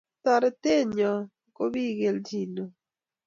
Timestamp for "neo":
2.55-2.67